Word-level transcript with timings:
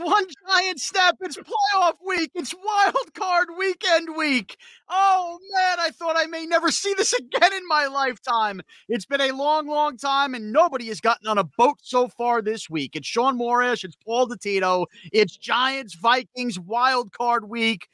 One 0.00 0.24
giant 0.48 0.80
step. 0.80 1.16
It's 1.20 1.36
playoff 1.36 1.96
week. 2.06 2.30
It's 2.34 2.54
wild 2.54 3.12
card 3.14 3.48
weekend 3.58 4.16
week. 4.16 4.56
Oh 4.88 5.38
man, 5.52 5.76
I 5.78 5.90
thought 5.90 6.16
I 6.16 6.24
may 6.24 6.46
never 6.46 6.70
see 6.70 6.94
this 6.94 7.12
again 7.18 7.52
in 7.52 7.68
my 7.68 7.86
lifetime. 7.86 8.62
It's 8.88 9.04
been 9.04 9.20
a 9.20 9.32
long, 9.32 9.68
long 9.68 9.98
time, 9.98 10.34
and 10.34 10.52
nobody 10.54 10.86
has 10.86 11.02
gotten 11.02 11.28
on 11.28 11.36
a 11.36 11.44
boat 11.44 11.76
so 11.82 12.08
far 12.08 12.40
this 12.40 12.70
week. 12.70 12.96
It's 12.96 13.06
Shaun 13.06 13.38
Morash, 13.38 13.84
it's 13.84 13.96
Paul 13.96 14.26
Dottino, 14.26 14.86
it's 15.12 15.36
Giants 15.36 15.94
Vikings 15.96 16.58
wild 16.58 17.12
card 17.12 17.50
week. 17.50 17.86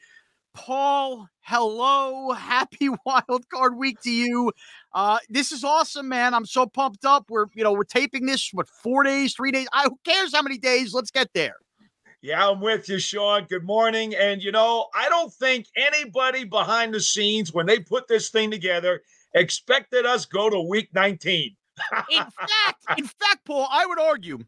Paul, 0.53 1.27
hello. 1.41 2.31
Happy 2.31 2.87
wild 3.05 3.49
card 3.53 3.75
week 3.75 3.99
to 4.03 4.11
you. 4.11 4.53
Uh, 4.93 5.19
this 5.27 5.51
is 5.51 5.65
awesome, 5.65 6.07
man. 6.07 6.33
I'm 6.33 6.45
so 6.45 6.67
pumped 6.67 7.03
up. 7.03 7.25
We're, 7.29 7.47
you 7.53 7.65
know, 7.65 7.73
we're 7.73 7.83
taping 7.83 8.25
this, 8.25 8.49
what, 8.53 8.69
four 8.69 9.03
days, 9.03 9.35
three 9.35 9.51
days? 9.51 9.67
I, 9.73 9.83
who 9.83 9.99
cares 10.05 10.33
how 10.33 10.41
many 10.41 10.57
days? 10.57 10.93
Let's 10.93 11.11
get 11.11 11.27
there. 11.33 11.57
Yeah, 12.27 12.49
I'm 12.49 12.59
with 12.59 12.89
you, 12.89 12.99
Shaun. 12.99 13.45
Good 13.45 13.63
morning. 13.63 14.13
And, 14.13 14.43
you 14.43 14.51
know, 14.51 14.87
I 14.93 15.07
don't 15.07 15.31
think 15.31 15.67
anybody 15.77 16.43
behind 16.43 16.93
the 16.93 16.99
scenes, 16.99 17.53
when 17.53 17.65
they 17.65 17.79
put 17.79 18.09
this 18.09 18.27
thing 18.27 18.51
together, 18.51 19.01
expected 19.33 20.05
us 20.05 20.25
go 20.25 20.49
to 20.49 20.59
week 20.59 20.89
19. 20.93 21.55
in 22.11 22.17
fact, 22.17 22.83
in 22.97 23.05
fact, 23.05 23.45
Paul, 23.45 23.65
I 23.71 23.85
would 23.85 23.97
argue 23.97 24.39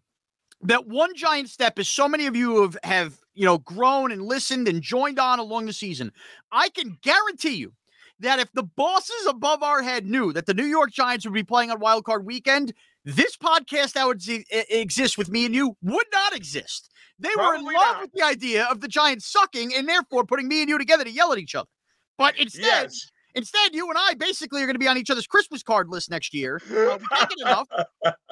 that 0.63 0.87
one 0.87 1.15
giant 1.15 1.47
step 1.47 1.79
is 1.79 1.87
so 1.87 2.09
many 2.09 2.25
of 2.25 2.35
you 2.35 2.63
have 2.63 2.77
have 2.83 3.17
you 3.33 3.45
know 3.45 3.59
grown 3.59 4.11
and 4.11 4.23
listened 4.23 4.67
and 4.67 4.81
joined 4.81 5.17
on 5.17 5.39
along 5.39 5.67
the 5.67 5.71
season. 5.71 6.11
I 6.51 6.67
can 6.67 6.97
guarantee 7.01 7.55
you 7.55 7.71
that 8.19 8.39
if 8.39 8.51
the 8.53 8.63
bosses 8.63 9.25
above 9.27 9.63
our 9.63 9.81
head 9.81 10.05
knew 10.05 10.33
that 10.33 10.45
the 10.45 10.53
New 10.53 10.65
York 10.65 10.91
Giants 10.91 11.25
would 11.25 11.33
be 11.33 11.43
playing 11.43 11.71
on 11.71 11.79
Wild 11.79 12.05
Card 12.05 12.25
Weekend, 12.25 12.73
this 13.05 13.37
podcast 13.37 13.93
that 13.93 14.05
would 14.05 14.21
z- 14.21 14.45
exist 14.69 15.17
with 15.17 15.29
me 15.29 15.45
and 15.45 15.55
you 15.55 15.75
would 15.81 16.07
not 16.11 16.35
exist. 16.35 16.89
They 17.17 17.29
Probably 17.33 17.63
were 17.63 17.71
in 17.71 17.75
love 17.75 17.95
not. 17.95 18.01
with 18.01 18.11
the 18.13 18.23
idea 18.23 18.65
of 18.65 18.81
the 18.81 18.87
Giants 18.87 19.31
sucking 19.31 19.73
and 19.75 19.87
therefore 19.87 20.25
putting 20.25 20.47
me 20.47 20.61
and 20.61 20.69
you 20.69 20.77
together 20.77 21.03
to 21.03 21.11
yell 21.11 21.31
at 21.33 21.39
each 21.39 21.55
other. 21.55 21.69
But 22.17 22.37
instead, 22.37 22.63
yes. 22.63 23.11
Instead, 23.35 23.75
you 23.75 23.87
and 23.87 23.97
I 23.97 24.15
basically 24.15 24.61
are 24.61 24.65
going 24.65 24.75
to 24.75 24.79
be 24.79 24.87
on 24.87 24.97
each 24.97 25.09
other's 25.11 25.27
Christmas 25.27 25.61
card 25.61 25.87
list 25.87 26.09
next 26.09 26.33
year. 26.33 26.59
Uh, 26.69 26.97
we 26.97 27.17
it 27.21 27.41
enough. 27.41 27.67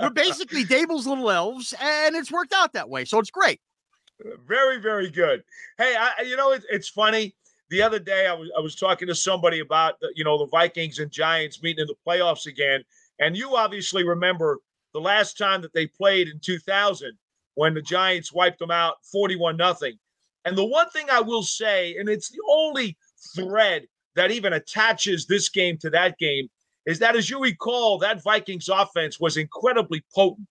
We're 0.02 0.10
basically 0.10 0.64
Daboll's 0.66 1.06
little 1.06 1.30
elves, 1.30 1.74
and 1.80 2.16
it's 2.16 2.32
worked 2.32 2.52
out 2.52 2.74
that 2.74 2.90
way. 2.90 3.06
So 3.06 3.20
it's 3.20 3.30
great. 3.30 3.62
Very, 4.48 4.78
very 4.82 5.10
good. 5.10 5.44
Hey, 5.78 5.96
I, 5.98 6.24
you 6.24 6.36
know, 6.36 6.52
it, 6.52 6.64
it's 6.72 6.90
funny. 6.90 7.36
The 7.70 7.82
other 7.82 8.00
day, 8.00 8.28
I 8.28 8.34
was 8.34 8.50
I 8.58 8.62
was 8.62 8.76
talking 8.76 9.08
to 9.08 9.16
somebody 9.16 9.60
about 9.60 10.00
the, 10.00 10.12
you 10.16 10.24
know 10.24 10.38
the 10.38 10.48
Vikings 10.48 11.00
and 11.00 11.12
Giants 11.12 11.62
meeting 11.62 11.84
in 11.84 11.88
the 11.88 11.96
playoffs 12.08 12.46
again, 12.46 12.84
and 13.20 13.36
you 13.36 13.56
obviously 13.56 14.04
remember 14.04 14.60
the 14.94 15.02
last 15.02 15.38
time 15.38 15.62
that 15.62 15.74
they 15.74 15.86
played 15.88 16.28
in 16.28 16.40
2000 16.40 17.12
when 17.56 17.74
the 17.74 17.82
Giants 17.82 18.32
wiped 18.32 18.60
them 18.60 18.72
out 18.72 18.96
41 19.12 19.58
nothing. 19.58 19.98
And 20.46 20.58
the 20.58 20.66
one 20.66 20.90
thing 20.92 21.08
I 21.12 21.20
will 21.20 21.44
say, 21.44 21.98
and 21.98 22.08
it's 22.08 22.30
the 22.30 22.42
only 22.50 22.98
thread 23.36 23.86
that 24.16 24.32
even 24.32 24.54
attaches 24.54 25.26
this 25.26 25.50
game 25.50 25.78
to 25.80 25.90
that 25.90 26.18
game 26.18 26.50
is 26.86 27.00
that, 27.00 27.16
as 27.16 27.30
you 27.30 27.42
recall, 27.42 27.98
that 28.00 28.24
Vikings 28.24 28.70
offense 28.70 29.20
was 29.20 29.38
incredibly 29.38 30.04
potent. 30.16 30.48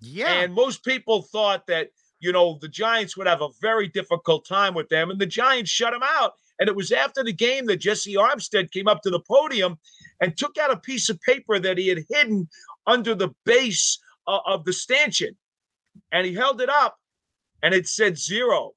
Yeah. 0.00 0.40
And 0.40 0.52
most 0.52 0.84
people 0.84 1.22
thought 1.22 1.66
that, 1.68 1.88
you 2.20 2.32
know, 2.32 2.58
the 2.60 2.68
Giants 2.68 3.16
would 3.16 3.26
have 3.26 3.40
a 3.40 3.48
very 3.62 3.88
difficult 3.88 4.46
time 4.46 4.74
with 4.74 4.88
them, 4.88 5.10
and 5.10 5.18
the 5.18 5.26
Giants 5.26 5.70
shut 5.70 5.92
them 5.92 6.02
out. 6.04 6.34
And 6.60 6.68
it 6.68 6.76
was 6.76 6.92
after 6.92 7.24
the 7.24 7.32
game 7.32 7.66
that 7.66 7.78
Jessie 7.78 8.14
Armstead 8.14 8.70
came 8.70 8.86
up 8.86 9.02
to 9.02 9.10
the 9.10 9.20
podium 9.20 9.78
and 10.20 10.36
took 10.36 10.58
out 10.58 10.70
a 10.70 10.76
piece 10.76 11.08
of 11.08 11.20
paper 11.22 11.58
that 11.58 11.78
he 11.78 11.88
had 11.88 12.04
hidden 12.08 12.48
under 12.86 13.14
the 13.14 13.30
base 13.44 13.98
uh, 14.28 14.38
of 14.46 14.64
the 14.64 14.72
stanchion. 14.72 15.36
And 16.12 16.26
he 16.26 16.34
held 16.34 16.60
it 16.60 16.68
up 16.68 16.98
and 17.62 17.74
it 17.74 17.88
said 17.88 18.18
zero 18.18 18.74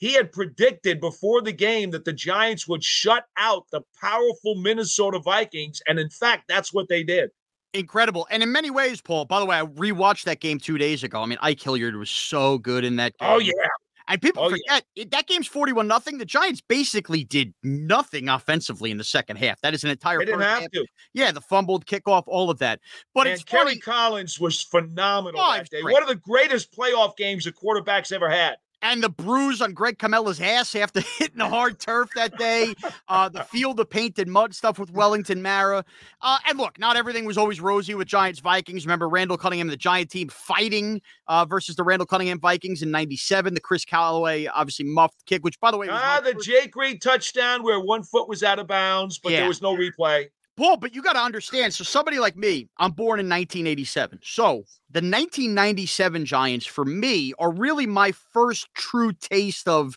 he 0.00 0.14
had 0.14 0.32
predicted 0.32 0.98
before 0.98 1.42
the 1.42 1.52
game 1.52 1.90
that 1.90 2.06
the 2.06 2.12
Giants 2.12 2.66
would 2.66 2.82
shut 2.82 3.26
out 3.36 3.66
the 3.70 3.82
powerful 4.00 4.54
Minnesota 4.54 5.18
Vikings. 5.18 5.82
And 5.86 5.98
in 5.98 6.08
fact, 6.08 6.44
that's 6.48 6.72
what 6.72 6.88
they 6.88 7.04
did. 7.04 7.30
Incredible. 7.74 8.26
And 8.30 8.42
in 8.42 8.50
many 8.50 8.70
ways, 8.70 9.02
Paul, 9.02 9.26
by 9.26 9.38
the 9.38 9.44
way, 9.44 9.58
I 9.58 9.66
rewatched 9.66 10.24
that 10.24 10.40
game 10.40 10.58
two 10.58 10.78
days 10.78 11.04
ago. 11.04 11.22
I 11.22 11.26
mean, 11.26 11.38
Ike 11.42 11.60
Hilliard 11.60 11.96
was 11.96 12.10
so 12.10 12.56
good 12.56 12.82
in 12.82 12.96
that 12.96 13.12
oh, 13.20 13.26
game. 13.26 13.34
Oh, 13.34 13.38
yeah. 13.38 13.68
And 14.10 14.20
people 14.20 14.42
oh, 14.42 14.50
forget 14.50 14.84
yeah. 14.96 15.04
that 15.12 15.28
game's 15.28 15.46
41 15.46 15.86
nothing. 15.86 16.18
The 16.18 16.24
Giants 16.24 16.60
basically 16.60 17.22
did 17.22 17.54
nothing 17.62 18.28
offensively 18.28 18.90
in 18.90 18.98
the 18.98 19.04
second 19.04 19.36
half. 19.36 19.60
That 19.60 19.72
is 19.72 19.84
an 19.84 19.90
entire 19.90 20.18
they 20.18 20.24
didn't 20.24 20.40
have 20.40 20.62
half. 20.62 20.70
to. 20.72 20.86
Yeah, 21.14 21.30
the 21.30 21.40
fumbled 21.40 21.86
kickoff, 21.86 22.24
all 22.26 22.50
of 22.50 22.58
that. 22.58 22.80
But 23.14 23.28
and 23.28 23.34
it's 23.34 23.44
Kerry. 23.44 23.78
Collins 23.78 24.40
was 24.40 24.62
phenomenal 24.62 25.40
oh, 25.40 25.52
that 25.52 25.70
day. 25.70 25.80
Great. 25.80 25.92
One 25.92 26.02
of 26.02 26.08
the 26.08 26.16
greatest 26.16 26.76
playoff 26.76 27.16
games 27.16 27.44
the 27.44 27.52
quarterback's 27.52 28.10
ever 28.10 28.28
had 28.28 28.56
and 28.82 29.02
the 29.02 29.08
bruise 29.08 29.60
on 29.60 29.72
Greg 29.72 29.98
Comella's 29.98 30.40
ass 30.40 30.74
after 30.74 31.00
hitting 31.18 31.38
the 31.38 31.48
hard 31.48 31.78
turf 31.78 32.10
that 32.14 32.36
day, 32.38 32.74
uh, 33.08 33.28
the 33.28 33.44
field 33.44 33.80
of 33.80 33.90
painted 33.90 34.28
mud 34.28 34.54
stuff 34.54 34.78
with 34.78 34.90
Wellington 34.90 35.42
Mara. 35.42 35.84
Uh, 36.20 36.38
and 36.48 36.58
look, 36.58 36.78
not 36.78 36.96
everything 36.96 37.24
was 37.24 37.38
always 37.38 37.60
rosy 37.60 37.94
with 37.94 38.08
Giants 38.08 38.40
Vikings. 38.40 38.86
Remember 38.86 39.08
Randall 39.08 39.36
Cunningham, 39.36 39.68
the 39.68 39.76
Giant 39.76 40.10
team 40.10 40.28
fighting 40.28 41.00
uh, 41.26 41.44
versus 41.44 41.76
the 41.76 41.84
Randall 41.84 42.06
Cunningham 42.06 42.40
Vikings 42.40 42.82
in 42.82 42.90
97. 42.90 43.54
The 43.54 43.60
Chris 43.60 43.84
Calloway, 43.84 44.46
obviously, 44.46 44.86
muffed 44.86 45.24
kick, 45.26 45.44
which, 45.44 45.60
by 45.60 45.70
the 45.70 45.76
way, 45.76 45.88
ah, 45.90 46.20
the 46.22 46.32
first- 46.32 46.46
Jake 46.46 46.74
Reed 46.76 47.02
touchdown 47.02 47.62
where 47.62 47.80
one 47.80 48.02
foot 48.02 48.28
was 48.28 48.42
out 48.42 48.58
of 48.58 48.66
bounds, 48.66 49.18
but 49.18 49.32
yeah. 49.32 49.40
there 49.40 49.48
was 49.48 49.62
no 49.62 49.76
replay. 49.76 50.28
Paul, 50.60 50.76
but 50.76 50.94
you 50.94 51.02
got 51.02 51.14
to 51.14 51.20
understand. 51.20 51.72
So, 51.72 51.84
somebody 51.84 52.18
like 52.18 52.36
me, 52.36 52.68
I'm 52.76 52.90
born 52.92 53.18
in 53.18 53.26
1987. 53.26 54.20
So, 54.22 54.64
the 54.90 55.00
1997 55.00 56.26
Giants 56.26 56.66
for 56.66 56.84
me 56.84 57.32
are 57.38 57.50
really 57.50 57.86
my 57.86 58.12
first 58.12 58.68
true 58.74 59.12
taste 59.14 59.66
of, 59.66 59.96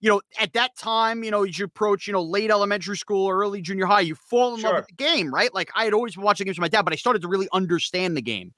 you 0.00 0.10
know, 0.10 0.20
at 0.38 0.52
that 0.52 0.76
time, 0.76 1.24
you 1.24 1.30
know, 1.30 1.44
as 1.44 1.58
you 1.58 1.64
approach, 1.64 2.06
you 2.06 2.12
know, 2.12 2.22
late 2.22 2.50
elementary 2.50 2.98
school, 2.98 3.24
or 3.24 3.38
early 3.38 3.62
junior 3.62 3.86
high, 3.86 4.02
you 4.02 4.14
fall 4.14 4.54
in 4.54 4.60
Sure. 4.60 4.72
love 4.72 4.82
with 4.82 4.88
the 4.88 4.94
game, 5.02 5.32
right? 5.32 5.54
Like 5.54 5.70
I 5.74 5.84
had 5.84 5.94
always 5.94 6.14
been 6.14 6.24
watching 6.24 6.44
games 6.44 6.58
with 6.58 6.62
my 6.62 6.68
dad, 6.68 6.82
but 6.82 6.92
I 6.92 6.96
started 6.96 7.22
to 7.22 7.28
really 7.28 7.48
understand 7.50 8.14
the 8.14 8.22
game. 8.22 8.52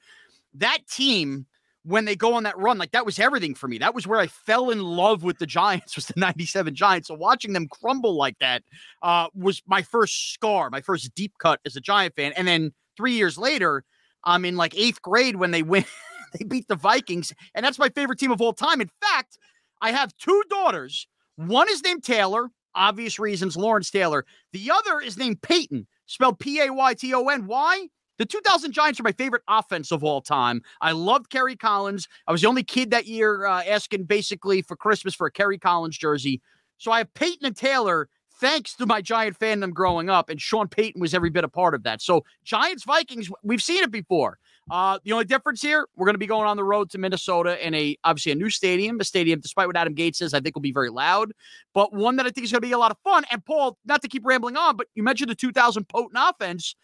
That 0.54 0.78
team, 0.90 1.46
when 1.84 2.06
they 2.06 2.16
go 2.16 2.34
on 2.34 2.44
that 2.44 2.58
run, 2.58 2.78
like 2.78 2.92
that 2.92 3.04
was 3.04 3.19
everything 3.19 3.54
for 3.54 3.69
me. 3.69 3.78
That 3.78 3.94
was 3.94 4.06
where 4.06 4.19
I 4.19 4.26
fell 4.26 4.70
in 4.70 4.82
love 4.82 5.22
with 5.22 5.38
the 5.38 5.46
Giants, 5.46 5.94
was 5.96 6.06
the 6.06 6.14
97 6.16 6.75
Giants. 6.75 7.08
So 7.08 7.14
watching 7.14 7.52
them 7.52 7.69
crumble 7.69 8.16
like 8.16 8.38
that 8.40 8.62
uh, 9.02 9.28
was 9.34 9.62
my 9.66 9.82
first 9.82 10.32
scar, 10.32 10.70
my 10.70 10.81
first 10.81 11.14
deep 11.14 11.34
cut 11.38 11.60
as 11.64 11.76
a 11.76 11.81
Giant 11.81 12.16
fan. 12.16 12.32
And 12.36 12.48
then 12.48 12.72
three 12.96 13.12
years 13.12 13.36
later, 13.36 13.84
I'm 14.25 14.44
in 14.44 14.56
like 14.56 14.75
eighth 14.76 15.02
grade 15.02 15.36
when 15.36 15.50
they 15.50 15.62
win, 15.62 15.84
they 16.32 16.44
beat 16.44 16.69
the 16.69 16.76
Vikings. 16.76 17.32
And 17.54 17.64
that's 17.64 17.78
my 17.78 17.90
favorite 17.90 18.19
team 18.19 18.32
of 18.32 18.40
all 18.40 18.54
time. 18.54 18.80
In 18.80 18.90
fact, 19.02 19.38
I 19.82 19.92
have 19.92 20.16
two 20.16 20.42
daughters. 20.48 21.06
One 21.37 21.69
is 21.69 21.82
named 21.82 22.02
Taylor, 22.04 22.48
obvious 22.75 23.19
reasons, 23.19 23.56
Lawrence 23.56 23.90
Taylor. 23.90 24.25
The 24.52 24.70
other 24.70 25.00
is 25.00 25.19
named 25.19 25.42
Peyton, 25.42 25.87
spelled 26.06 26.38
P 26.38 26.60
A 26.60 26.72
Y 26.72 26.94
T 26.94 27.12
O 27.12 27.28
N. 27.28 27.46
Why? 27.46 27.88
The 28.19 28.26
2000 28.26 28.72
Giants 28.72 29.00
are 29.00 29.02
my 29.02 29.12
favorite 29.12 29.43
offense 29.49 29.90
of 29.90 30.05
all 30.05 30.20
time. 30.20 30.62
I 30.81 30.93
loved 30.93 31.31
Kerry 31.31 31.56
Collins. 31.56 32.08
I 32.26 32.32
was 32.32 32.43
the 32.43 32.49
only 32.49 32.62
kid 32.62 32.90
that 32.93 33.06
year 33.06 33.46
uh, 33.46 33.62
asking 33.64 34.05
basically 34.05 34.62
for 34.62 34.76
Christmas 34.76 35.14
for 35.14 35.26
a 35.26 35.32
Kerry 35.32 35.58
Collins 35.58 35.99
jersey. 35.99 36.40
So 36.78 36.93
I 36.93 36.99
have 36.99 37.12
Peyton 37.14 37.46
and 37.46 37.56
Taylor 37.56 38.08
thanks 38.40 38.75
to 38.76 38.87
my 38.87 39.00
Giant 39.00 39.38
fandom 39.38 39.72
growing 39.72 40.11
up, 40.11 40.28
and 40.28 40.40
Sean 40.40 40.69
Payton 40.69 41.00
was 41.00 41.14
every 41.14 41.31
bit 41.31 41.44
a 41.44 41.49
part 41.49 41.75
of 41.75 41.82
that. 41.84 42.02
So 42.02 42.25
Giants 42.44 42.84
Vikings, 42.84 43.31
we've 43.43 43.62
seen 43.62 43.82
it 43.82 43.90
before. 43.90 44.38
Uh, 44.70 44.99
the 45.05 45.12
only 45.12 45.25
difference 45.25 45.61
here, 45.61 45.87
we're 45.94 46.06
going 46.06 46.14
to 46.14 46.19
be 46.19 46.26
going 46.26 46.46
on 46.46 46.56
the 46.56 46.64
road 46.64 46.88
to 46.90 46.99
Minnesota 46.99 47.64
in 47.64 47.75
a 47.75 47.96
obviously 48.02 48.32
a 48.32 48.34
new 48.34 48.49
stadium, 48.49 48.99
a 48.99 49.05
stadium, 49.05 49.40
despite 49.40 49.66
what 49.66 49.76
Adam 49.76 49.94
Gates 49.94 50.19
says, 50.19 50.32
I 50.32 50.40
think 50.40 50.56
will 50.56 50.62
be 50.62 50.72
very 50.72 50.90
loud, 50.90 51.32
but 51.75 51.93
one 51.93 52.16
that 52.16 52.26
I 52.26 52.31
think 52.31 52.44
is 52.44 52.52
going 52.52 52.62
to 52.62 52.66
be 52.66 52.72
a 52.72 52.78
lot 52.78 52.90
of 52.90 52.96
fun. 53.05 53.25
And 53.31 53.44
Paul, 53.44 53.78
not 53.84 54.02
to 54.02 54.08
keep 54.08 54.25
rambling 54.25 54.56
on, 54.56 54.76
but 54.76 54.87
you 54.94 55.02
mentioned 55.02 55.31
the 55.31 55.34
2000 55.34 55.87
potent 55.88 56.16
offense. 56.16 56.76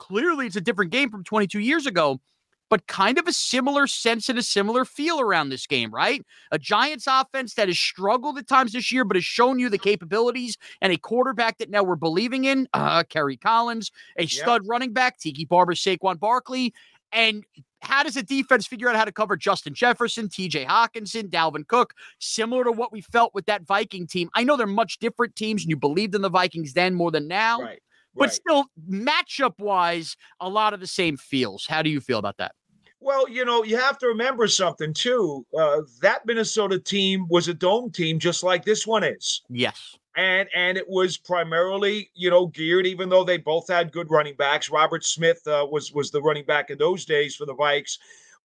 Clearly, 0.00 0.46
it's 0.46 0.56
a 0.56 0.60
different 0.60 0.90
game 0.90 1.10
from 1.10 1.22
22 1.22 1.60
years 1.60 1.86
ago, 1.86 2.20
but 2.70 2.86
kind 2.86 3.18
of 3.18 3.28
a 3.28 3.32
similar 3.32 3.86
sense 3.86 4.28
and 4.28 4.38
a 4.38 4.42
similar 4.42 4.84
feel 4.84 5.20
around 5.20 5.50
this 5.50 5.66
game, 5.66 5.90
right? 5.92 6.24
A 6.50 6.58
Giants 6.58 7.06
offense 7.06 7.54
that 7.54 7.68
has 7.68 7.78
struggled 7.78 8.38
at 8.38 8.48
times 8.48 8.72
this 8.72 8.90
year, 8.90 9.04
but 9.04 9.16
has 9.16 9.24
shown 9.24 9.58
you 9.58 9.68
the 9.68 9.76
capabilities 9.78 10.56
and 10.80 10.92
a 10.92 10.96
quarterback 10.96 11.58
that 11.58 11.68
now 11.68 11.82
we're 11.82 11.96
believing 11.96 12.44
in, 12.46 12.66
uh, 12.72 13.02
Kerry 13.04 13.36
Collins, 13.36 13.90
a 14.16 14.22
stud 14.26 14.62
running 14.66 14.92
back, 14.92 15.18
Tiki 15.18 15.44
Barber, 15.44 15.74
Saquon 15.74 16.18
Barkley. 16.18 16.72
And 17.12 17.44
how 17.82 18.02
does 18.02 18.16
a 18.16 18.22
defense 18.22 18.66
figure 18.66 18.88
out 18.88 18.96
how 18.96 19.04
to 19.04 19.12
cover 19.12 19.36
Justin 19.36 19.74
Jefferson, 19.74 20.28
TJ 20.28 20.64
Hockenson, 20.66 21.28
Dalvin 21.28 21.66
Cook, 21.66 21.92
similar 22.20 22.64
to 22.64 22.72
what 22.72 22.92
we 22.92 23.00
felt 23.00 23.34
with 23.34 23.46
that 23.46 23.66
Viking 23.66 24.06
team? 24.06 24.30
I 24.34 24.44
know 24.44 24.56
they're 24.56 24.66
much 24.66 24.98
different 24.98 25.34
teams, 25.36 25.62
and 25.62 25.70
you 25.70 25.76
believed 25.76 26.14
in 26.14 26.22
the 26.22 26.30
Vikings 26.30 26.72
then 26.72 26.94
more 26.94 27.10
than 27.10 27.26
now, 27.28 27.60
Right. 27.60 27.82
But 28.14 28.24
right. 28.24 28.32
still, 28.32 28.64
matchup 28.88 29.58
wise, 29.58 30.16
a 30.40 30.48
lot 30.48 30.74
of 30.74 30.80
the 30.80 30.86
same 30.86 31.16
feels. 31.16 31.66
How 31.66 31.82
do 31.82 31.90
you 31.90 32.00
feel 32.00 32.18
about 32.18 32.36
that? 32.38 32.52
Well, 33.02 33.28
you 33.30 33.46
know, 33.46 33.64
you 33.64 33.78
have 33.78 33.96
to 33.98 34.08
remember 34.08 34.46
something 34.46 34.92
too. 34.92 35.46
Uh, 35.58 35.82
that 36.02 36.26
Minnesota 36.26 36.78
team 36.78 37.26
was 37.30 37.48
a 37.48 37.54
dome 37.54 37.90
team, 37.90 38.18
just 38.18 38.42
like 38.42 38.64
this 38.64 38.86
one 38.86 39.04
is, 39.04 39.40
Yes. 39.48 39.96
and 40.16 40.50
and 40.54 40.76
it 40.76 40.86
was 40.86 41.16
primarily, 41.16 42.10
you 42.14 42.28
know, 42.28 42.48
geared. 42.48 42.86
Even 42.86 43.08
though 43.08 43.24
they 43.24 43.38
both 43.38 43.68
had 43.68 43.90
good 43.90 44.10
running 44.10 44.34
backs, 44.36 44.68
Robert 44.70 45.02
Smith 45.02 45.40
uh, 45.46 45.66
was 45.70 45.92
was 45.92 46.10
the 46.10 46.20
running 46.20 46.44
back 46.44 46.68
in 46.68 46.76
those 46.76 47.06
days 47.06 47.34
for 47.36 47.46
the 47.46 47.54
Vikes, 47.54 47.96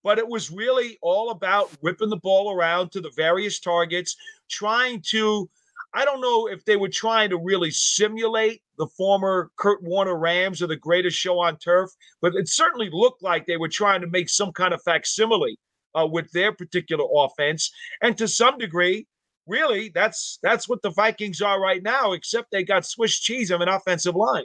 but 0.02 0.18
it 0.18 0.26
was 0.26 0.50
really 0.50 0.96
all 1.02 1.30
about 1.32 1.70
whipping 1.82 2.08
the 2.08 2.16
ball 2.16 2.50
around 2.50 2.92
to 2.92 3.02
the 3.02 3.12
various 3.14 3.60
targets, 3.60 4.16
trying 4.48 5.02
to. 5.08 5.50
I 5.96 6.04
don't 6.04 6.20
know 6.20 6.46
if 6.46 6.62
they 6.66 6.76
were 6.76 6.90
trying 6.90 7.30
to 7.30 7.38
really 7.38 7.70
simulate 7.70 8.60
the 8.76 8.86
former 8.86 9.50
Kurt 9.56 9.82
Warner 9.82 10.18
Rams 10.18 10.60
or 10.60 10.66
the 10.66 10.76
greatest 10.76 11.16
show 11.16 11.38
on 11.38 11.56
turf, 11.56 11.88
but 12.20 12.34
it 12.34 12.50
certainly 12.50 12.90
looked 12.92 13.22
like 13.22 13.46
they 13.46 13.56
were 13.56 13.70
trying 13.70 14.02
to 14.02 14.06
make 14.06 14.28
some 14.28 14.52
kind 14.52 14.74
of 14.74 14.82
facsimile 14.82 15.58
uh, 15.98 16.06
with 16.06 16.30
their 16.32 16.52
particular 16.52 17.06
offense. 17.16 17.72
And 18.02 18.18
to 18.18 18.28
some 18.28 18.58
degree, 18.58 19.06
really, 19.46 19.90
that's 19.94 20.38
that's 20.42 20.68
what 20.68 20.82
the 20.82 20.90
Vikings 20.90 21.40
are 21.40 21.58
right 21.58 21.82
now, 21.82 22.12
except 22.12 22.50
they 22.50 22.62
got 22.62 22.84
Swiss 22.84 23.18
cheese 23.18 23.50
of 23.50 23.62
an 23.62 23.68
offensive 23.70 24.16
line. 24.16 24.44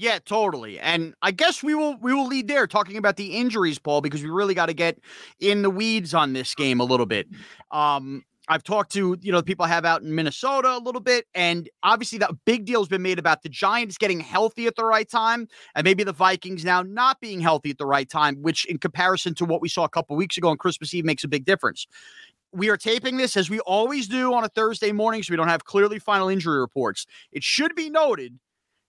Yeah, 0.00 0.18
totally. 0.18 0.80
And 0.80 1.12
I 1.20 1.30
guess 1.30 1.62
we 1.62 1.74
will 1.74 1.94
we 1.98 2.14
will 2.14 2.26
lead 2.26 2.48
there 2.48 2.66
talking 2.66 2.96
about 2.96 3.16
the 3.16 3.36
injuries, 3.36 3.78
Paul, 3.78 4.00
because 4.00 4.22
we 4.22 4.30
really 4.30 4.54
got 4.54 4.66
to 4.66 4.72
get 4.72 4.98
in 5.40 5.60
the 5.60 5.68
weeds 5.68 6.14
on 6.14 6.32
this 6.32 6.54
game 6.54 6.80
a 6.80 6.84
little 6.84 7.04
bit. 7.04 7.28
Um, 7.70 8.22
I've 8.48 8.62
talked 8.62 8.92
to 8.92 9.18
you 9.20 9.30
know 9.30 9.40
the 9.40 9.44
people 9.44 9.66
I 9.66 9.68
have 9.68 9.84
out 9.84 10.00
in 10.00 10.14
Minnesota 10.14 10.74
a 10.74 10.80
little 10.80 11.02
bit, 11.02 11.26
and 11.34 11.68
obviously 11.82 12.16
that 12.20 12.30
big 12.46 12.64
deal 12.64 12.80
has 12.80 12.88
been 12.88 13.02
made 13.02 13.18
about 13.18 13.42
the 13.42 13.50
Giants 13.50 13.98
getting 13.98 14.20
healthy 14.20 14.66
at 14.66 14.74
the 14.74 14.86
right 14.86 15.06
time, 15.06 15.46
and 15.74 15.84
maybe 15.84 16.02
the 16.02 16.14
Vikings 16.14 16.64
now 16.64 16.80
not 16.80 17.20
being 17.20 17.40
healthy 17.40 17.68
at 17.68 17.76
the 17.76 17.84
right 17.84 18.08
time, 18.08 18.36
which 18.36 18.64
in 18.64 18.78
comparison 18.78 19.34
to 19.34 19.44
what 19.44 19.60
we 19.60 19.68
saw 19.68 19.84
a 19.84 19.88
couple 19.90 20.16
weeks 20.16 20.38
ago 20.38 20.48
on 20.48 20.56
Christmas 20.56 20.94
Eve 20.94 21.04
makes 21.04 21.24
a 21.24 21.28
big 21.28 21.44
difference. 21.44 21.86
We 22.52 22.70
are 22.70 22.78
taping 22.78 23.18
this 23.18 23.36
as 23.36 23.50
we 23.50 23.60
always 23.60 24.08
do 24.08 24.32
on 24.32 24.44
a 24.44 24.48
Thursday 24.48 24.92
morning, 24.92 25.22
so 25.22 25.30
we 25.30 25.36
don't 25.36 25.48
have 25.48 25.64
clearly 25.64 25.98
final 25.98 26.30
injury 26.30 26.58
reports. 26.58 27.04
It 27.32 27.44
should 27.44 27.74
be 27.74 27.90
noted 27.90 28.38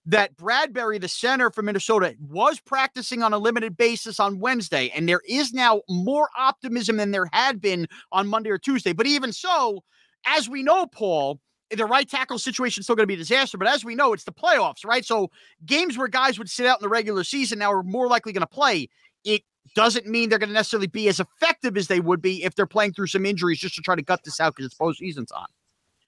that 0.05 0.36
Bradbury, 0.36 0.98
the 0.98 1.08
center 1.08 1.51
for 1.51 1.62
Minnesota, 1.62 2.15
was 2.20 2.60
practicing 2.60 3.22
on 3.22 3.34
a 3.34 3.38
limited 3.38 3.77
basis 3.77 4.20
on 4.20 4.39
Wednesday, 4.39 4.91
and 4.96 5.08
there 5.08 5.22
is 5.27 5.53
now 5.53 5.81
more 5.89 6.29
optimism 6.38 6.98
than 6.98 7.12
there 7.12 7.29
had 7.31 7.62
been 7.62 7.88
on 8.12 8.27
Monday 8.27 8.50
or 8.50 8.58
Tuesday. 8.58 8.93
But 8.93 9.08
even 9.08 9.31
so, 9.31 9.84
as 10.25 10.50
we 10.50 10.63
know, 10.63 10.88
Paul, 10.88 11.39
the 11.70 11.86
right 11.86 12.10
tackle 12.10 12.39
situation 12.39 12.81
is 12.81 12.86
still 12.86 12.96
going 12.96 13.03
to 13.03 13.08
be 13.08 13.13
a 13.13 13.17
disaster. 13.17 13.58
But 13.58 13.67
as 13.67 13.86
we 13.86 13.96
know, 13.96 14.13
it's 14.13 14.24
the 14.24 14.34
playoffs, 14.34 14.86
right? 14.86 15.05
So 15.05 15.29
games 15.65 15.98
where 15.98 16.08
guys 16.08 16.38
would 16.38 16.50
sit 16.50 16.65
out 16.65 16.79
in 16.79 16.84
the 16.84 16.89
regular 16.89 17.24
season 17.24 17.60
now 17.60 17.72
are 17.72 17.84
more 17.84 18.08
likely 18.08 18.34
going 18.34 18.41
to 18.41 18.48
play. 18.48 18.89
It 19.24 19.43
doesn't 19.75 20.08
mean 20.08 20.29
they're 20.29 20.39
going 20.39 20.50
to 20.50 20.53
necessarily 20.53 20.88
be 20.88 21.08
as 21.08 21.20
effective 21.20 21.77
as 21.77 21.88
they 21.88 22.00
would 22.00 22.22
be 22.22 22.43
if 22.43 22.55
they're 22.55 22.65
playing 22.65 22.93
through 22.93 23.08
some 23.08 23.25
injuries 23.25 23.60
just 23.60 23.75
to 23.75 23.81
try 23.81 23.96
to 23.96 24.01
gut 24.01 24.22
this 24.24 24.39
out 24.39 24.55
because 24.55 24.65
it's 24.65 24.77
postseason's 24.77 25.31
on. 25.31 25.46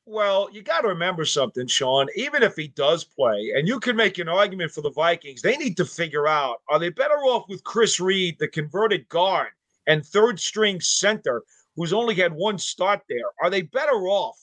Well, 0.06 0.50
you 0.52 0.62
got 0.62 0.82
to 0.82 0.90
remember 0.90 1.24
something, 1.24 1.66
Shaun. 1.66 2.08
Even 2.16 2.44
if 2.44 2.56
he 2.56 2.68
does 2.68 3.06
play, 3.06 3.54
and 3.56 3.68
you 3.68 3.80
can 3.80 3.96
make 3.96 4.18
an 4.20 4.28
argument 4.28 4.72
for 4.72 4.82
the 4.82 4.92
Vikings, 4.92 5.42
they 5.42 5.56
need 5.56 5.78
to 5.78 5.86
figure 5.86 6.28
out 6.28 6.62
are 6.68 6.78
they 6.78 6.90
better 6.90 7.20
off 7.20 7.48
with 7.48 7.64
Chris 7.64 8.00
Reed, 8.02 8.38
the 8.38 8.50
converted 8.50 9.08
guard 9.08 9.50
and 9.88 10.06
third 10.06 10.40
string 10.40 10.82
center, 10.82 11.44
who's 11.76 11.94
only 11.94 12.16
had 12.16 12.34
one 12.34 12.58
start 12.58 13.02
there? 13.08 13.32
Are 13.42 13.50
they 13.50 13.62
better 13.62 14.08
off 14.08 14.38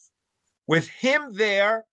with 0.67 0.89
him 0.89 1.33
there, 1.33 1.85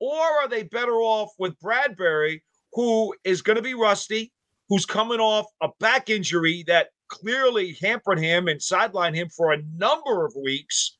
or 0.00 0.20
are 0.20 0.48
they 0.48 0.64
better 0.64 0.96
off 0.96 1.30
with 1.38 1.58
Bradbury, 1.60 2.42
who 2.72 3.14
is 3.22 3.42
going 3.42 3.56
to 3.56 3.62
be 3.62 3.74
rusty, 3.74 4.32
who's 4.68 4.86
coming 4.86 5.20
off 5.20 5.46
a 5.60 5.68
back 5.78 6.10
injury 6.10 6.64
that 6.66 6.88
clearly 7.08 7.76
hampered 7.80 8.18
him 8.18 8.48
and 8.48 8.58
sidelined 8.58 9.14
him 9.14 9.28
for 9.28 9.52
a 9.52 9.62
number 9.76 10.26
of 10.26 10.34
weeks? 10.34 10.96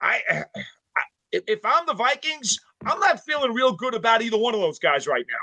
I 0.00 0.44
if, 1.46 1.60
I'm 1.64 1.86
the 1.86 1.94
Vikings, 1.94 2.58
I'm 2.84 2.98
not 3.00 3.24
feeling 3.24 3.52
real 3.52 3.72
good 3.72 3.94
about 3.94 4.22
either 4.22 4.38
one 4.38 4.54
of 4.54 4.60
those 4.60 4.78
guys 4.78 5.06
right 5.06 5.24
now. 5.28 5.36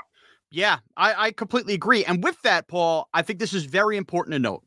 Yeah, 0.50 0.78
I, 0.96 1.26
I 1.26 1.30
completely 1.32 1.74
agree. 1.74 2.04
And 2.04 2.22
with 2.22 2.40
that, 2.42 2.68
Paul, 2.68 3.08
I 3.14 3.22
think 3.22 3.38
this 3.38 3.54
is 3.54 3.64
very 3.64 3.96
important 3.96 4.34
to 4.34 4.38
note. 4.38 4.62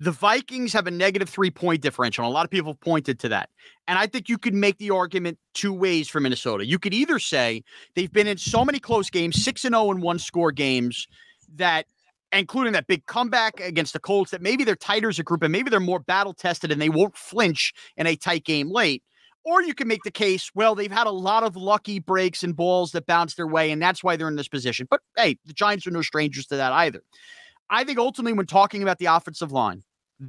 The 0.00 0.10
Vikings 0.10 0.72
have 0.72 0.88
a 0.88 0.90
negative 0.90 1.28
three 1.28 1.50
point 1.50 1.80
differential. 1.80 2.26
A 2.26 2.28
lot 2.28 2.44
of 2.44 2.50
people 2.50 2.72
have 2.72 2.80
pointed 2.80 3.20
to 3.20 3.28
that. 3.28 3.50
And 3.86 3.98
I 3.98 4.08
think 4.08 4.28
you 4.28 4.36
could 4.36 4.54
make 4.54 4.78
the 4.78 4.90
argument 4.90 5.38
two 5.54 5.72
ways 5.72 6.08
for 6.08 6.18
Minnesota. 6.18 6.66
You 6.66 6.80
could 6.80 6.92
either 6.92 7.20
say 7.20 7.62
they've 7.94 8.12
been 8.12 8.26
in 8.26 8.36
so 8.36 8.64
many 8.64 8.80
close 8.80 9.10
games, 9.10 9.44
6 9.44 9.64
and 9.64 9.74
0 9.74 9.92
and 9.92 10.02
one 10.02 10.18
score 10.18 10.50
games, 10.50 11.06
that 11.54 11.86
including 12.32 12.72
that 12.72 12.86
big 12.86 13.06
comeback 13.06 13.60
against 13.60 13.92
the 13.92 14.00
Colts, 14.00 14.30
that 14.30 14.42
maybe 14.42 14.64
they're 14.64 14.74
tighter 14.74 15.08
as 15.08 15.18
a 15.18 15.22
group 15.22 15.42
and 15.42 15.52
maybe 15.52 15.70
they're 15.70 15.80
more 15.80 16.00
battle 16.00 16.34
tested 16.34 16.72
and 16.72 16.80
they 16.80 16.88
won't 16.88 17.16
flinch 17.16 17.72
in 17.96 18.06
a 18.06 18.16
tight 18.16 18.44
game 18.44 18.70
late. 18.70 19.02
Or 19.44 19.62
you 19.62 19.74
can 19.74 19.88
make 19.88 20.04
the 20.04 20.10
case, 20.10 20.50
well, 20.54 20.74
they've 20.74 20.92
had 20.92 21.08
a 21.08 21.12
lot 21.12 21.42
of 21.42 21.56
lucky 21.56 21.98
breaks 21.98 22.44
and 22.44 22.54
balls 22.54 22.92
that 22.92 23.06
bounce 23.06 23.34
their 23.34 23.46
way, 23.46 23.72
and 23.72 23.82
that's 23.82 24.04
why 24.04 24.16
they're 24.16 24.28
in 24.28 24.36
this 24.36 24.48
position. 24.48 24.86
But 24.88 25.00
hey, 25.16 25.38
the 25.44 25.52
Giants 25.52 25.86
are 25.86 25.90
no 25.90 26.02
strangers 26.02 26.46
to 26.46 26.56
that 26.56 26.72
either. 26.72 27.02
I 27.68 27.84
think 27.84 27.98
ultimately, 27.98 28.34
when 28.34 28.46
talking 28.46 28.82
about 28.82 28.98
the 28.98 29.06
offensive 29.06 29.50
line, 29.50 29.82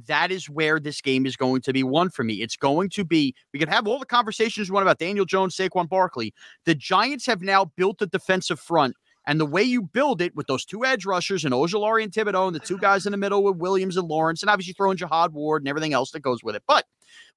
that 0.08 0.32
is 0.32 0.50
where 0.50 0.80
this 0.80 1.00
game 1.00 1.26
is 1.26 1.36
going 1.36 1.62
to 1.62 1.72
be 1.72 1.84
won 1.84 2.10
for 2.10 2.24
me. 2.24 2.42
It's 2.42 2.56
going 2.56 2.88
to 2.90 3.04
be, 3.04 3.34
we 3.52 3.60
can 3.60 3.68
have 3.68 3.86
all 3.86 4.00
the 4.00 4.06
conversations 4.06 4.68
we 4.68 4.74
want 4.74 4.82
about 4.82 4.98
Daniel 4.98 5.24
Jones, 5.24 5.54
Saquon 5.56 5.88
Barkley. 5.88 6.34
The 6.64 6.74
Giants 6.74 7.26
have 7.26 7.42
now 7.42 7.66
built 7.76 8.02
a 8.02 8.06
defensive 8.06 8.58
front. 8.58 8.96
And 9.26 9.40
the 9.40 9.46
way 9.46 9.62
you 9.62 9.82
build 9.82 10.20
it 10.20 10.34
with 10.36 10.48
those 10.48 10.66
two 10.66 10.84
edge 10.84 11.06
rushers 11.06 11.44
and 11.44 11.54
Ojulari 11.54 12.02
and 12.02 12.12
Thibodeaux 12.12 12.46
and 12.46 12.54
the 12.54 12.60
two 12.60 12.76
guys 12.76 13.06
in 13.06 13.12
the 13.12 13.16
middle 13.16 13.42
with 13.42 13.56
Williams 13.56 13.96
and 13.96 14.06
Lawrence, 14.06 14.42
and 14.42 14.50
obviously 14.50 14.74
throwing 14.74 14.98
Jihad 14.98 15.32
Ward 15.32 15.62
and 15.62 15.68
everything 15.68 15.94
else 15.94 16.10
that 16.10 16.20
goes 16.20 16.42
with 16.42 16.54
it. 16.54 16.62
But 16.66 16.84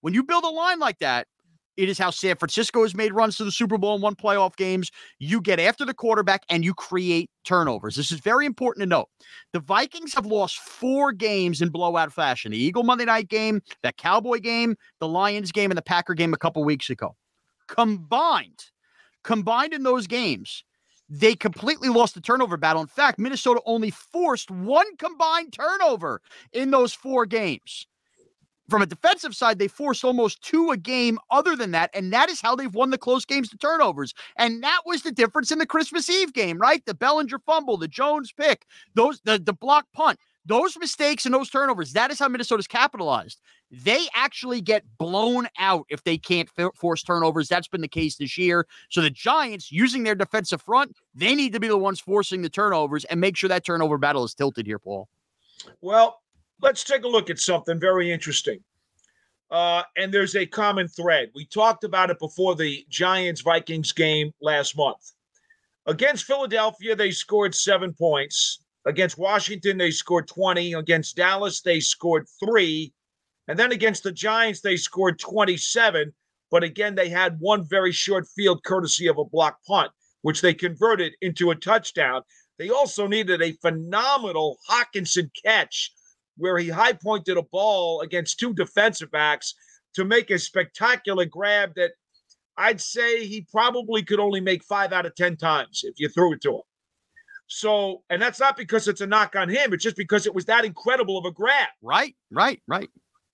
when 0.02 0.14
you 0.14 0.24
build 0.24 0.44
a 0.44 0.50
line 0.50 0.80
like 0.80 1.00
that, 1.00 1.28
it 1.78 1.90
is 1.90 1.98
how 1.98 2.10
San 2.10 2.36
Francisco 2.36 2.82
has 2.82 2.96
made 2.96 3.14
runs 3.14 3.38
to 3.38 3.46
the 3.46 3.52
Super 3.52 3.78
Bowl 3.78 3.94
and 3.94 4.04
won 4.04 4.16
playoff 4.16 4.56
games. 4.56 4.92
You 5.20 5.40
get 5.40 5.60
after 5.60 5.86
the 5.86 5.94
quarterback 5.94 6.44
and 6.50 6.66
you 6.66 6.74
create 6.74 7.30
turnovers. 7.46 7.96
This 7.96 8.12
is 8.12 8.20
very 8.20 8.46
important 8.46 8.82
to 8.82 8.88
note. 8.88 9.10
The 9.54 9.60
Vikings 9.60 10.14
have 10.16 10.26
lost 10.26 10.58
four 10.58 11.12
games 11.12 11.62
in 11.62 11.70
blowout 11.70 12.12
fashion 12.12 12.52
the 12.52 12.58
Eagle 12.58 12.84
Monday 12.84 13.06
night 13.06 13.30
game, 13.30 13.62
that 13.84 13.98
Cowboy 13.98 14.40
game, 14.40 14.76
the 15.00 15.08
Lions 15.08 15.52
game, 15.52 15.70
and 15.70 15.78
the 15.78 15.84
Packer 15.84 16.16
game 16.16 16.34
a 16.34 16.38
couple 16.38 16.64
weeks 16.64 16.90
ago. 16.90 17.16
Combined, 17.68 18.66
combined 19.24 19.74
in 19.74 19.84
those 19.84 20.08
games, 20.08 20.64
they 21.10 21.36
completely 21.36 21.90
lost 21.90 22.16
the 22.16 22.22
turnover 22.22 22.58
battle. 22.58 22.82
In 22.82 22.88
fact, 22.88 23.20
Minnesota 23.20 23.62
only 23.66 23.92
forced 23.92 24.50
one 24.50 24.98
combined 24.98 25.54
turnover 25.54 26.22
in 26.54 26.72
those 26.72 26.94
four 26.94 27.26
games 27.26 27.88
from 28.70 28.82
a 28.82 28.86
defensive 28.86 29.36
side, 29.36 29.60
they 29.60 29.68
force 29.68 30.04
almost 30.04 30.42
two 30.42 30.72
a 30.72 30.78
game 30.78 31.20
other 31.32 31.56
than 31.56 31.72
that. 31.72 31.90
And 31.94 32.12
that 32.14 32.30
is 32.30 32.42
how 32.42 32.56
they've 32.56 32.74
won 32.74 32.90
the 32.90 32.98
close 32.98 33.26
games 33.26 33.50
to 33.50 33.58
turnovers. 33.58 34.14
And 34.38 34.64
that 34.64 34.82
was 34.86 35.04
the 35.04 35.12
difference 35.12 35.52
in 35.52 35.60
the 35.60 35.66
Christmas 35.66 36.10
Eve 36.10 36.34
game, 36.34 36.58
right? 36.58 36.86
The 36.86 36.94
Bellinger 36.94 37.40
fumble, 37.40 37.78
the 37.78 37.88
Jones 37.88 38.32
pick, 38.32 38.66
those 38.94 39.22
the, 39.22 39.40
the 39.40 39.54
block 39.54 39.86
punt, 39.94 40.20
those 40.46 40.78
mistakes 40.78 41.26
and 41.26 41.34
those 41.34 41.50
turnovers. 41.50 41.94
That 41.94 42.12
is 42.12 42.20
how 42.20 42.28
Minnesota's 42.28 42.68
capitalized. 42.68 43.42
They 43.70 44.08
actually 44.16 44.62
get 44.62 44.86
blown 44.98 45.48
out 45.60 45.86
if 45.90 46.04
they 46.04 46.18
can't 46.18 46.50
force 46.76 47.04
turnovers. 47.04 47.50
That's 47.50 47.68
been 47.68 47.82
the 47.82 47.88
case 47.90 48.16
this 48.16 48.38
year. 48.38 48.66
So 48.90 49.02
the 49.02 49.10
Giants, 49.10 49.72
using 49.74 50.04
their 50.04 50.16
defensive 50.16 50.62
front, 50.62 50.96
they 51.14 51.36
need 51.36 51.52
to 51.52 51.60
be 51.60 51.68
the 51.68 51.78
ones 51.78 52.00
forcing 52.00 52.42
the 52.42 52.50
turnovers 52.50 53.04
and 53.06 53.20
make 53.20 53.36
sure 53.36 53.50
that 53.50 53.66
turnover 53.66 53.98
battle 53.98 54.24
is 54.24 54.34
tilted 54.34 54.66
here, 54.66 54.80
Paul. 54.80 55.10
Well, 55.82 56.22
let's 56.62 56.84
take 56.84 57.04
a 57.04 57.08
look 57.08 57.30
at 57.30 57.40
something 57.40 57.80
very 57.80 58.12
interesting. 58.12 58.60
Uh, 59.50 59.84
and 59.96 60.14
there's 60.14 60.36
a 60.36 60.46
common 60.46 60.88
thread. 60.88 61.30
We 61.34 61.46
talked 61.46 61.84
about 61.84 62.10
it 62.10 62.20
before 62.20 62.56
the 62.56 62.86
Giants 62.90 63.42
Vikings 63.42 63.92
game 63.94 64.32
last 64.42 64.76
month. 64.76 65.14
Against 65.86 66.26
Philadelphia, 66.26 66.96
they 66.96 67.12
scored 67.12 67.56
seven 67.56 67.94
points. 67.94 68.60
Against 68.86 69.18
Washington, 69.18 69.78
they 69.78 69.92
scored 69.92 70.28
20. 70.28 70.74
Against 70.74 71.16
Dallas, 71.16 71.62
they 71.62 71.80
scored 71.80 72.26
three. 72.44 72.94
And 73.48 73.58
then 73.58 73.72
against 73.72 74.04
the 74.04 74.12
Giants, 74.12 74.60
they 74.60 74.76
scored 74.76 75.18
27. 75.18 76.14
But 76.52 76.64
again, 76.64 76.96
they 76.96 77.08
had 77.08 77.40
one 77.40 77.66
very 77.68 77.94
short 77.94 78.28
field 78.36 78.64
courtesy 78.66 79.08
of 79.08 79.18
a 79.18 79.26
block 79.26 79.60
punt, 79.66 79.92
which 80.24 80.42
they 80.42 80.54
converted 80.54 81.14
into 81.22 81.52
a 81.52 81.56
touchdown. 81.56 82.22
They 82.58 82.70
also 82.70 83.08
needed 83.08 83.42
a 83.42 83.54
phenomenal 83.54 84.58
Hockenson 84.70 85.30
catch 85.46 85.92
where 86.38 86.58
he 86.58 86.70
high 86.70 86.94
pointed 86.94 87.38
a 87.38 87.44
ball 87.44 88.02
against 88.02 88.40
two 88.40 88.54
defensive 88.54 89.12
backs 89.12 89.54
to 89.96 90.06
make 90.06 90.30
a 90.32 90.40
spectacular 90.40 91.26
grab 91.26 91.74
that 91.76 91.92
I'd 92.58 92.82
say 92.82 93.26
he 93.26 93.48
probably 93.52 94.04
could 94.04 94.20
only 94.20 94.42
make 94.42 94.64
five 94.64 94.94
out 94.94 95.06
of 95.06 95.16
10 95.16 95.38
times 95.38 95.82
if 95.84 96.00
you 96.00 96.10
threw 96.10 96.34
it 96.34 96.42
to 96.42 96.56
him. 96.56 96.62
So, 97.48 98.04
and 98.10 98.22
that's 98.22 98.40
not 98.40 98.58
because 98.58 98.88
it's 98.88 99.02
a 99.02 99.08
knock 99.08 99.36
on 99.36 99.48
him, 99.48 99.74
it's 99.74 99.84
just 99.84 99.96
because 99.96 100.26
it 100.26 100.36
was 100.36 100.46
that 100.46 100.66
incredible 100.66 101.18
of 101.18 101.26
a 101.26 101.32
grab. 101.32 101.70
Right, 101.82 102.16
right, 102.32 102.62
right. 102.68 102.90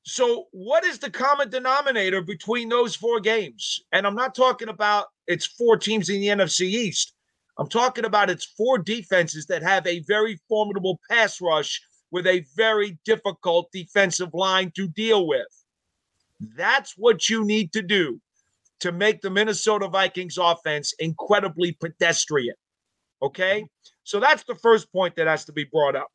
So, 0.06 0.46
what 0.52 0.84
is 0.84 1.00
the 1.00 1.10
common 1.10 1.50
denominator 1.50 2.22
between 2.22 2.70
those 2.70 2.96
four 2.96 3.20
games? 3.20 3.82
And 3.92 4.06
I'm 4.06 4.16
not 4.16 4.36
talking 4.36 4.68
about 4.70 5.06
it's 5.28 5.46
four 5.46 5.78
teams 5.78 6.10
in 6.10 6.20
the 6.22 6.28
NFC 6.28 6.62
East. 6.68 7.14
I'm 7.58 7.70
talking 7.70 8.06
about 8.06 8.30
it's 8.30 8.46
four 8.46 8.78
defenses 8.78 9.46
that 9.48 9.64
have 9.64 9.88
a 9.88 10.04
very 10.08 10.40
formidable 10.50 11.00
pass 11.10 11.40
rush 11.42 11.82
with 12.14 12.28
a 12.28 12.46
very 12.56 13.00
difficult 13.04 13.72
defensive 13.74 14.30
line 14.34 14.72
to 14.76 14.88
deal 14.88 15.28
with. 15.28 15.48
That's 16.56 16.94
what 16.96 17.28
you 17.28 17.44
need 17.44 17.74
to 17.74 17.82
do 17.82 18.22
to 18.82 18.92
make 18.92 19.22
the 19.22 19.32
Minnesota 19.32 19.88
Vikings 19.88 20.38
offense 20.38 20.94
incredibly 21.00 21.72
pedestrian. 21.72 22.56
Okay? 23.22 23.66
So 24.04 24.20
that's 24.20 24.44
the 24.44 24.56
first 24.56 24.92
point 24.92 25.16
that 25.16 25.26
has 25.26 25.44
to 25.46 25.54
be 25.54 25.64
brought 25.64 25.96
up. 25.96 26.12